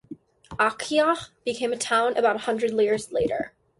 [0.55, 3.53] Aichach became a town about hundred years later.